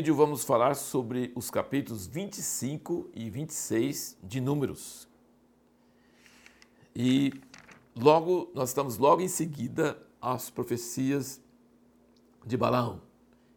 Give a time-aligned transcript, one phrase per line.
[0.00, 5.06] vídeo vamos falar sobre os capítulos 25 e 26 de Números.
[6.96, 7.34] E
[7.94, 11.38] logo nós estamos logo em seguida às profecias
[12.46, 13.02] de Balaão.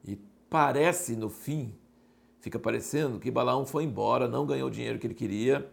[0.06, 0.18] E
[0.50, 1.74] parece no fim,
[2.42, 5.72] fica parecendo que Balaão foi embora, não ganhou o dinheiro que ele queria.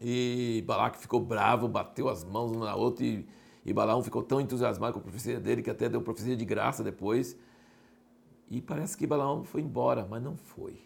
[0.00, 3.26] E Balaque ficou bravo, bateu as mãos um na outra e,
[3.64, 6.84] e Balaão ficou tão entusiasmado com a profecia dele que até deu profecia de graça
[6.84, 7.36] depois.
[8.48, 10.80] E parece que Balaão foi embora, mas não foi.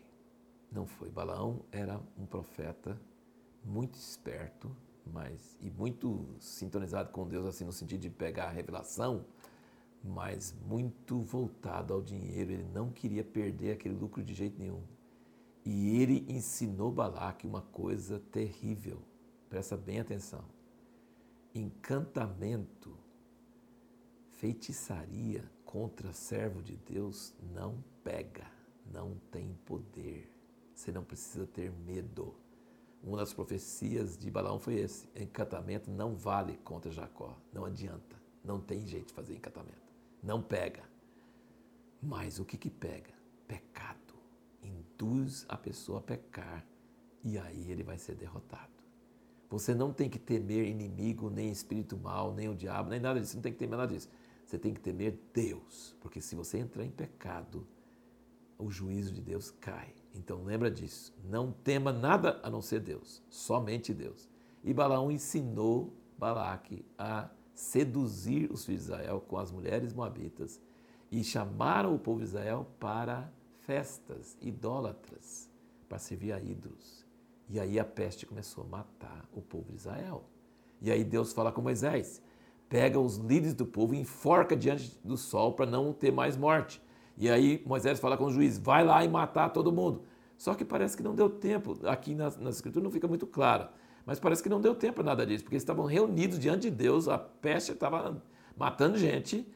[0.72, 1.10] Não foi.
[1.10, 2.98] Balaão era um profeta
[3.64, 4.74] muito esperto,
[5.06, 9.26] mas e muito sintonizado com Deus assim no sentido de pegar a revelação,
[10.02, 12.52] mas muito voltado ao dinheiro.
[12.52, 14.82] Ele não queria perder aquele lucro de jeito nenhum.
[15.64, 19.02] E ele ensinou Balaque uma coisa terrível.
[19.50, 20.44] Presta bem atenção.
[21.54, 22.96] Encantamento,
[24.30, 28.44] feitiçaria contra servo de Deus não pega,
[28.92, 30.28] não tem poder.
[30.74, 32.34] Você não precisa ter medo.
[33.02, 38.60] Uma das profecias de Balaão foi esse: encantamento não vale contra Jacó, não adianta, não
[38.60, 40.82] tem jeito de fazer encantamento, não pega.
[42.02, 43.14] Mas o que que pega?
[43.46, 43.98] Pecado.
[44.62, 46.66] Induz a pessoa a pecar
[47.22, 48.70] e aí ele vai ser derrotado.
[49.48, 53.36] Você não tem que temer inimigo, nem espírito mal, nem o diabo, nem nada disso.
[53.36, 54.08] Não tem que temer nada disso.
[54.50, 57.64] Você tem que temer Deus, porque se você entrar em pecado,
[58.58, 59.94] o juízo de Deus cai.
[60.12, 61.14] Então lembra disso.
[61.22, 64.28] Não tema nada a não ser Deus, somente Deus.
[64.64, 70.60] E Balaão ensinou Balaque a seduzir os filhos de Israel com as mulheres moabitas
[71.12, 75.48] e chamaram o povo de Israel para festas idólatras,
[75.88, 77.06] para servir a ídolos.
[77.48, 80.24] E aí a peste começou a matar o povo de Israel.
[80.82, 82.20] E aí Deus fala com Moisés:
[82.70, 86.80] pega os líderes do povo e enforca diante do sol para não ter mais morte.
[87.18, 90.04] E aí Moisés fala com o juiz, vai lá e matar todo mundo.
[90.38, 93.68] Só que parece que não deu tempo, aqui na, na escritura não fica muito claro,
[94.06, 97.08] mas parece que não deu tempo nada disso, porque eles estavam reunidos diante de Deus,
[97.08, 98.22] a peste estava
[98.56, 99.46] matando gente,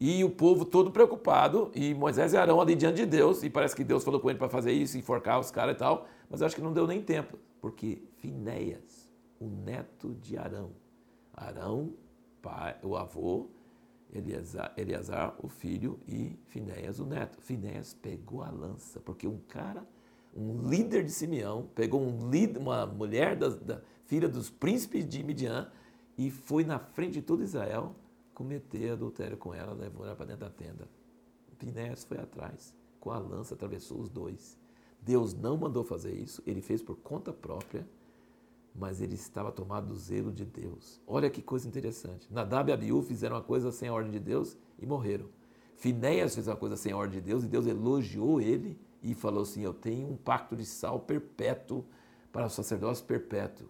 [0.00, 3.76] e o povo todo preocupado, e Moisés e Arão ali diante de Deus, e parece
[3.76, 6.46] que Deus falou com ele para fazer isso, enforcar os caras e tal, mas eu
[6.46, 10.70] acho que não deu nem tempo, porque Finéias, o neto de Arão,
[11.34, 11.92] Arão
[12.44, 13.48] pai, o avô,
[14.76, 17.40] Eleazar, o filho, e Finéias, o neto.
[17.40, 19.84] Finéias pegou a lança, porque um cara,
[20.36, 25.24] um líder de Simeão, pegou um líder, uma mulher da, da filha dos príncipes de
[25.24, 25.72] Midian
[26.18, 27.96] e foi na frente de todo Israel
[28.34, 30.88] cometer adultério com ela, levou ela para dentro da tenda.
[31.56, 34.58] Finéias foi atrás, com a lança atravessou os dois.
[35.00, 37.86] Deus não mandou fazer isso, ele fez por conta própria
[38.74, 41.00] mas ele estava tomado do zelo de Deus.
[41.06, 42.26] Olha que coisa interessante.
[42.30, 45.26] Nadab e Abiú fizeram uma coisa sem a ordem de Deus e morreram.
[45.76, 49.42] Finéias fez uma coisa sem a ordem de Deus e Deus elogiou ele e falou
[49.42, 51.84] assim: Eu tenho um pacto de sal perpétuo
[52.32, 53.68] para o sacerdócio perpétuo.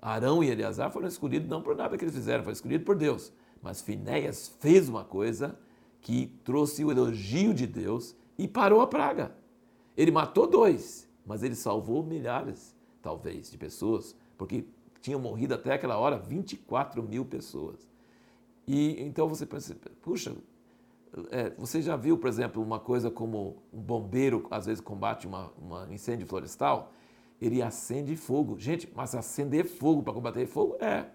[0.00, 3.32] Arão e Eleazar foram escolhidos não por nada que eles fizeram, foram escolhidos por Deus.
[3.62, 5.58] Mas Finéias fez uma coisa
[6.02, 9.34] que trouxe o elogio de Deus e parou a praga.
[9.96, 14.66] Ele matou dois, mas ele salvou milhares, talvez, de pessoas porque
[15.00, 17.88] tinham morrido até aquela hora 24 mil pessoas.
[18.66, 20.34] E então você pensa, puxa,
[21.30, 25.52] é, você já viu, por exemplo, uma coisa como um bombeiro às vezes combate uma
[25.90, 26.92] incêndio florestal?
[27.40, 28.58] Ele acende fogo.
[28.58, 31.06] Gente, mas acender fogo para combater fogo é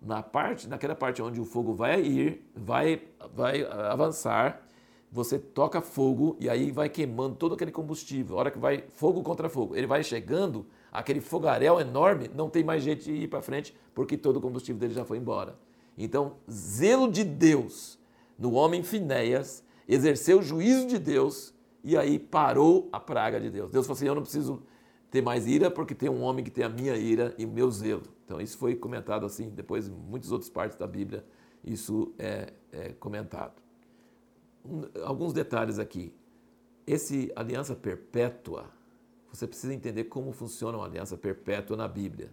[0.00, 3.02] na parte, naquela parte onde o fogo vai ir, vai,
[3.34, 4.62] vai avançar,
[5.10, 8.36] você toca fogo e aí vai queimando todo aquele combustível.
[8.36, 12.62] A hora que vai fogo contra fogo, ele vai chegando aquele fogaréu enorme, não tem
[12.62, 15.58] mais jeito de ir para frente, porque todo o combustível dele já foi embora.
[15.98, 17.98] Então, zelo de Deus
[18.38, 21.52] no homem Finéias, exerceu o juízo de Deus
[21.84, 23.70] e aí parou a praga de Deus.
[23.70, 24.62] Deus falou assim: Eu não preciso
[25.10, 27.70] ter mais ira, porque tem um homem que tem a minha ira e o meu
[27.70, 28.04] zelo.
[28.24, 31.24] Então, isso foi comentado assim, depois em muitas outras partes da Bíblia,
[31.64, 33.60] isso é, é comentado.
[34.64, 36.14] Um, alguns detalhes aqui.
[36.86, 38.70] Esse aliança perpétua,
[39.32, 42.32] você precisa entender como funciona uma aliança perpétua na Bíblia.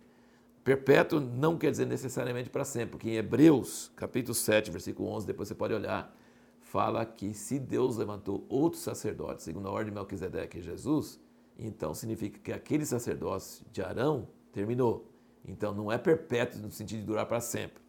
[0.63, 5.47] Perpétuo não quer dizer necessariamente para sempre, porque em Hebreus, capítulo 7, versículo 11, depois
[5.47, 6.13] você pode olhar,
[6.59, 11.19] fala que se Deus levantou outro sacerdote, segundo a ordem de Melquisedeque e Jesus,
[11.57, 15.09] então significa que aquele sacerdócio de Arão terminou.
[15.45, 17.81] Então não é perpétuo no sentido de durar para sempre.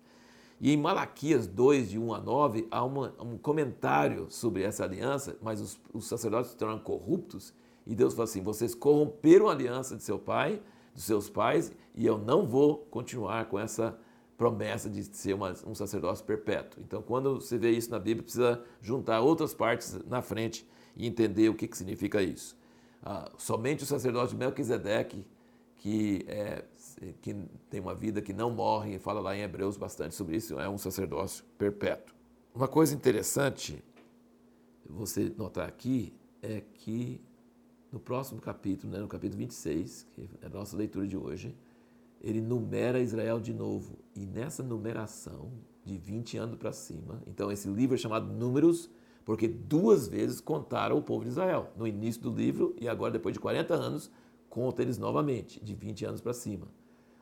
[0.61, 5.37] E em Malaquias 2, de 1 a 9, há uma, um comentário sobre essa aliança,
[5.41, 7.55] mas os, os sacerdotes se tornaram corruptos
[7.89, 10.61] e Deus fala assim: vocês corromperam a aliança de seu pai,
[10.95, 13.99] dos seus pais, e eu não vou continuar com essa
[14.37, 16.81] promessa de ser uma, um sacerdócio perpétuo.
[16.87, 20.69] Então, quando você vê isso na Bíblia, precisa juntar outras partes na frente.
[20.95, 22.57] e entender o que, que significa isso.
[23.03, 25.25] Ah, somente o sacerdote Melquisedeque,
[25.77, 26.65] que, é,
[27.21, 27.35] que
[27.71, 30.79] tem uma vida que não morre, fala lá em Hebreus bastante sobre isso, é um
[30.79, 32.15] sacerdócio perpétuo.
[32.55, 33.83] Uma coisa interessante
[34.89, 36.12] você notar aqui
[36.43, 37.21] é que
[37.93, 41.55] no próximo capítulo, né, no capítulo 26, que é a nossa leitura de hoje,
[42.21, 43.99] ele numera Israel de novo.
[44.15, 45.50] E nessa numeração,
[45.85, 48.91] de 20 anos para cima, então esse livro é chamado Números,
[49.25, 53.33] porque duas vezes contaram o povo de Israel, no início do livro e agora, depois
[53.33, 54.11] de 40 anos,
[54.50, 56.69] conta eles novamente, de 20 anos para cima.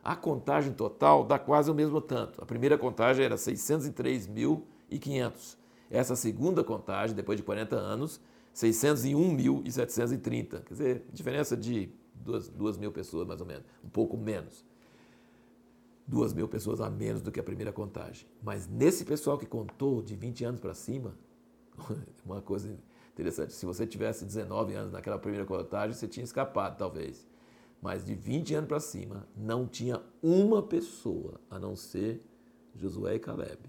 [0.07, 2.41] A contagem total dá quase o mesmo tanto.
[2.41, 5.57] A primeira contagem era 603.500.
[5.91, 8.21] Essa segunda contagem, depois de 40 anos,
[8.55, 10.63] 601.730.
[10.63, 14.63] Quer dizer, diferença de duas, duas mil pessoas, mais ou menos, um pouco menos.
[16.07, 18.25] Duas mil pessoas a menos do que a primeira contagem.
[18.41, 21.17] Mas nesse pessoal que contou de 20 anos para cima,
[22.25, 22.73] uma coisa
[23.11, 27.27] interessante, se você tivesse 19 anos naquela primeira contagem, você tinha escapado, talvez.
[27.81, 32.21] Mas de 20 anos para cima, não tinha uma pessoa, a não ser
[32.75, 33.59] Josué e Caleb,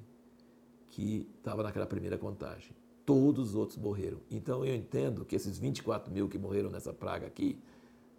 [0.90, 2.74] que estava naquela primeira contagem
[3.08, 4.18] todos os outros morreram.
[4.30, 7.58] Então eu entendo que esses 24 mil que morreram nessa praga aqui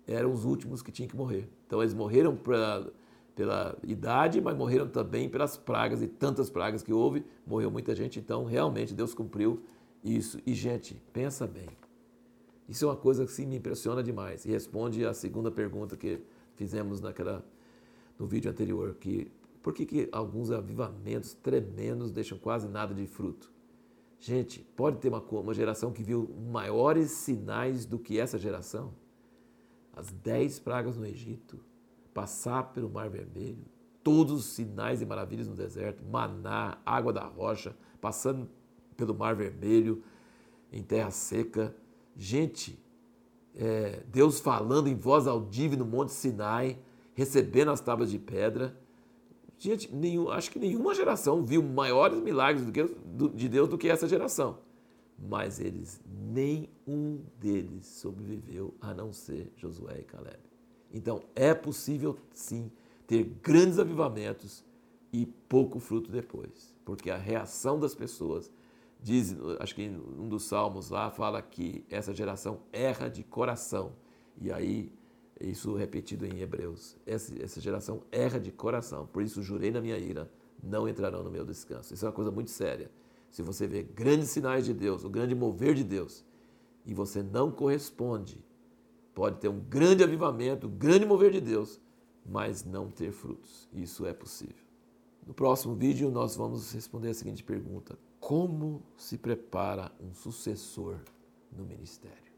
[0.08, 1.48] eram os últimos que tinham que morrer.
[1.68, 7.24] Então eles morreram pela idade, mas morreram também pelas pragas e tantas pragas que houve,
[7.46, 8.18] morreu muita gente.
[8.18, 9.62] Então realmente Deus cumpriu
[10.04, 10.40] isso.
[10.44, 11.70] E gente, pensa bem.
[12.70, 16.22] Isso é uma coisa que sim, me impressiona demais e responde à segunda pergunta que
[16.56, 17.44] fizemos naquela
[18.18, 19.32] no vídeo anterior, que
[19.64, 23.52] por que, que alguns avivamentos tremendos deixam quase nada de fruto?
[24.20, 28.94] Gente, pode ter uma, uma geração que viu maiores sinais do que essa geração?
[29.94, 31.60] As dez pragas no Egito,
[32.14, 33.66] passar pelo Mar Vermelho,
[34.04, 38.48] todos os sinais e maravilhas no deserto, maná, água da rocha, passando
[38.96, 40.04] pelo Mar Vermelho,
[40.72, 41.76] em terra seca.
[42.22, 42.78] Gente,
[43.56, 46.78] é, Deus falando em voz audível no Monte Sinai,
[47.14, 48.78] recebendo as tábuas de pedra.
[49.58, 53.78] Gente, nenhum, acho que nenhuma geração viu maiores milagres do que, do, de Deus do
[53.78, 54.58] que essa geração.
[55.18, 60.40] Mas eles, nenhum deles sobreviveu a não ser Josué e Caleb.
[60.94, 62.70] Então é possível sim
[63.08, 64.66] ter grandes avivamentos
[65.14, 68.52] e pouco fruto depois, porque a reação das pessoas
[69.02, 73.94] diz, acho que um dos salmos lá fala que essa geração erra de coração.
[74.40, 74.92] E aí
[75.40, 76.98] isso repetido em Hebreus.
[77.06, 80.30] Essa, essa geração erra de coração, por isso jurei na minha ira,
[80.62, 81.94] não entrarão no meu descanso.
[81.94, 82.92] Isso é uma coisa muito séria.
[83.30, 86.26] Se você vê grandes sinais de Deus, o grande mover de Deus,
[86.86, 88.44] e você não corresponde,
[89.14, 91.80] pode ter um grande avivamento, um grande mover de Deus,
[92.26, 93.70] mas não ter frutos.
[93.72, 94.66] Isso é possível.
[95.26, 97.98] No próximo vídeo, nós vamos responder a seguinte pergunta:
[98.30, 101.04] Como se prepara um sucessor
[101.52, 102.29] no ministério?